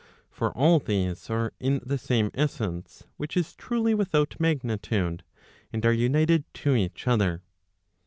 For 0.31 0.51
all 0.53 0.79
these 0.79 1.29
are 1.29 1.53
in 1.59 1.79
the 1.85 1.99
same 1.99 2.31
essence, 2.33 3.03
which 3.17 3.37
is 3.37 3.53
truly 3.55 3.93
without 3.93 4.39
magnitude,* 4.39 5.23
and 5.71 5.85
are 5.85 5.93
united 5.93 6.43
to 6.55 6.73
each 6.73 7.07
other. 7.07 7.43